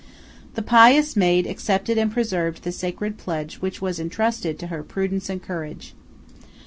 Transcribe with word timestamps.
The 0.55 0.63
pious 0.63 1.15
maid 1.15 1.45
accepted 1.45 1.95
and 1.99 2.11
preserved 2.11 2.63
the 2.63 2.71
sacred 2.71 3.19
pledge 3.19 3.57
which 3.57 3.83
was 3.83 3.99
intrusted 3.99 4.57
to 4.57 4.67
her 4.73 4.81
prudence 4.81 5.29
and 5.29 5.43
courage. 5.43 5.93